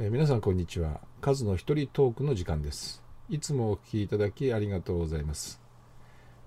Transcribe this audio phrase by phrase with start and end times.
[0.00, 1.00] え、皆さんこんにちは。
[1.20, 3.02] 数の一人トークの時間です。
[3.28, 5.60] いつもお聞きいただきありがとうございます、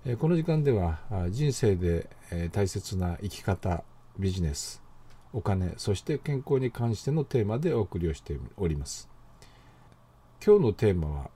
[0.06, 3.84] え、この時間では人生で、え、大切な生き方
[4.18, 4.82] ビジネス
[5.34, 9.10] お金そして健康に関してのテーマでお送りをしております。
[10.42, 11.30] 今日のテーマは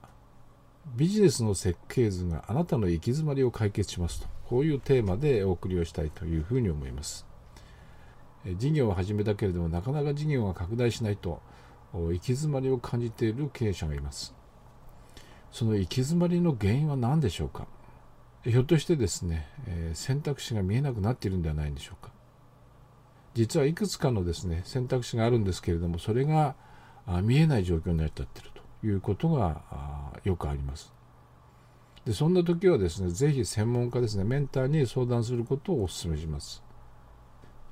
[0.95, 4.27] ビジネスの設計図があなたの行き詰まりを解決しますと。
[4.47, 7.27] こういうテーマでお送りをしたいというふうに思います。
[8.55, 11.43] 事業を始めたけれどもなかなか事業が拡大しないと。
[11.93, 14.33] 行き詰まりを感じている経営者がいます。
[15.51, 17.67] その行き詰まりの原因は何でしょうか？
[18.43, 22.11] ひょっとしてですね、え選択肢が見えなくなっているんではないんでしょうか？
[23.33, 26.55] 実はいくつかのですね選択肢があるんですけれどもそれが
[27.23, 28.49] 見えない状況になっちゃっている
[28.81, 29.61] ということが
[30.23, 30.93] よくあります。
[32.05, 36.63] でそんな時はですねぜひ専門家ですねメンターに相談することをお勧めします。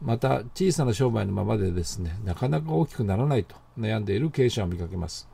[0.06, 5.28] また小さな商売のままでですねなかなか大きくならないと悩んでいる経営者を見かけます。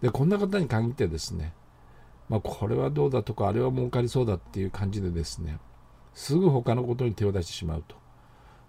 [0.00, 1.52] でこんな方に限ってですね
[2.28, 5.58] まあ、これはどうだとかあれは儲かりそうだっていう感じでですね
[6.14, 7.96] すぐ他のことに手を出してしまうと、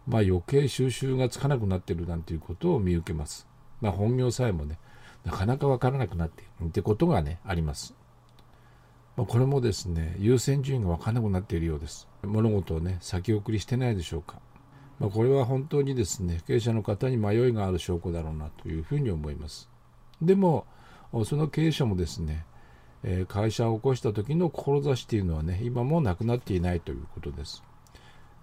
[0.07, 3.47] まあ、余計収集がつかなくなってるなんていうことを見受けます、
[3.81, 4.79] まあ、本業さえもね
[5.25, 6.67] なかなかわからなくなっている。
[6.67, 7.93] ってことがねあります、
[9.17, 12.07] ま、これもですね優先順位がわからなくなっているようです。
[12.23, 14.39] 物事をね先送りしてないでしょうか。
[14.99, 19.69] まあ、これは本当にですね経営者の方に迷いがある証拠だろうなというふうに思います。
[20.21, 20.65] でも
[21.25, 22.45] その経営者もですね
[23.29, 27.63] 会社を起こした時の志というのはね今もなくなっていないということです。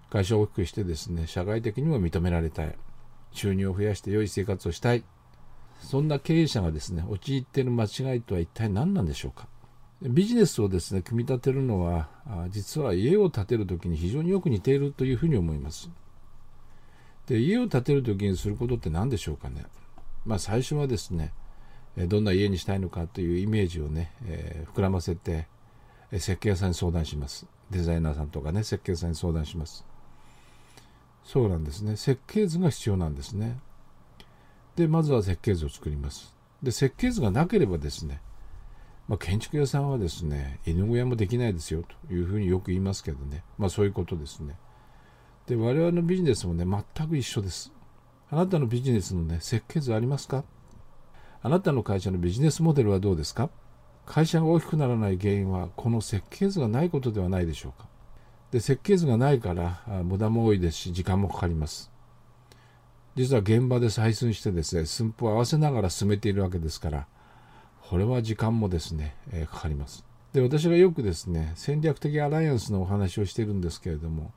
[0.09, 2.75] 会社を大きくしてですね社会的にも認められたい。
[3.33, 5.05] 収入を増やして良い生活をしたい。
[5.83, 9.47] そんな経営者がですね陥っている間違いとは一体何なんでしょうか。
[10.01, 12.09] ビジネスをですね組み立てるのは
[12.49, 15.91] 実は家を建てる時に非常によく似ているというふうに思います。
[17.27, 19.65] で家を建てる時にすることって何でしょうかね。
[20.25, 21.33] まあ、最初はですね
[21.97, 25.47] どんな家にしたいのかというイメージをね、えー、膨らませて
[26.13, 27.47] 設計屋さんに相談します。
[27.71, 29.85] デザイナーさんとかね設計屋さんに相談します。
[31.25, 31.97] そうなんですね。
[31.97, 33.59] 設計図が必要なんですね。
[34.77, 36.35] でまずは設計図を作ります。
[36.63, 38.21] で設計図がなければですね
[39.09, 43.45] まあ、建築屋さんはですね犬小屋もできないですよというふうによく言いますけどね。
[43.59, 44.57] まあそういうことですね。
[45.47, 47.73] で我々のビジネスもね全く一緒です。
[48.31, 50.45] あなたのビジネスのね設計図ありますか？
[51.43, 53.51] あなたの会社のビジネスモデルはどうですか？
[54.05, 57.89] 会社が大きくならない原因はこの設計図がないことではないでしょうか？
[58.51, 61.93] で設計図がないから無駄も多いですし時間もかかります。
[63.15, 67.07] 実は現場で採寸してですね寸法を合わせながら進めているわけですから
[67.89, 70.05] これは時間もですね、え、かかります。
[70.33, 74.33] で私がよくですね戦略的アライアンスのお話をしているんですけれども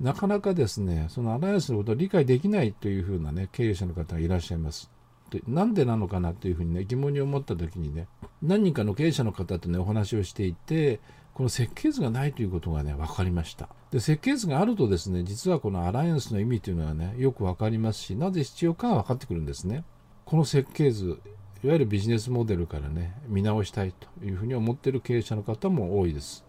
[0.00, 4.90] なかなかですね、そのアライアンスのことを理解できないというふうなね、経営者の方がいらっしゃいます。
[5.30, 8.06] でなんでなのかなというふうにね、疑問に思った時にね、
[8.40, 11.00] 何人かの経営者の方とね、お話をしていて、
[11.34, 13.68] この設計図がないということがね、分かりました。
[13.90, 19.84] で、設計図があるとですね、実はこのアライアンスの意味というのはね、よく分かりますし、なぜ必要かは分かってくるんですね。
[20.24, 21.20] この設計図、
[21.62, 26.44] いわゆるビジネスモデルからね、見直したいというふうに思っている経営者の方も多いです。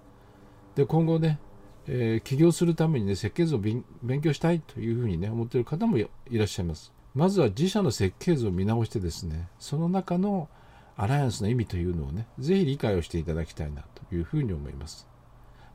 [0.76, 1.40] で、今後ね、
[1.88, 3.84] えー、起業するためにね、設計図を勉
[4.22, 6.94] 強したいというふうにね、思っている方もいらっしゃいます。
[7.16, 10.50] まずは自社の設計図を見直してですね、その中の
[10.95, 15.07] アライアンスの意味というのをね、ぜひ理解をしていただきたいなというふうに思います。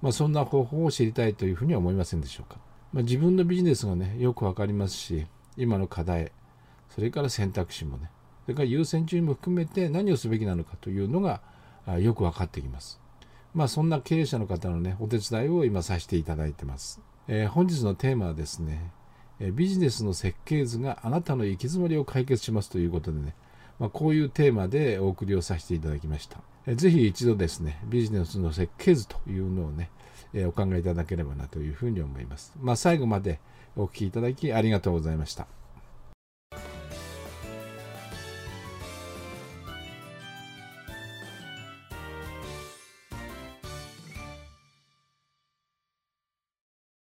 [0.02, 2.58] まあ、そんな方法を知りたいというふうには思いませんでしょうか。
[2.92, 5.26] まあ、自分のビジネスがね、よくわかりますし、
[5.56, 6.30] 今の課題、
[6.90, 8.10] それから選択肢もね、
[8.44, 11.40] それから優先順位も含めて何をすべきなのかというのが
[11.98, 13.00] よく分かってきます。
[13.54, 17.00] まあそんな経営者の方のね、お手伝いを今させていただいてます。
[17.28, 18.90] えー、本日のテーマはですね、
[19.40, 23.34] えビジネスの設計図があなたの行き詰まりを解決しますということでね、
[23.78, 26.38] まあ、こういうテーマでお送りをさせていただきました。
[26.66, 29.90] えぜひ一度ですね、ビジネスの設計図というのをね、
[30.32, 32.52] えお考えいただければなというふうに思います。
[32.60, 33.38] まあ、最後まで
[33.76, 35.46] お聴きいただきありがとうございました。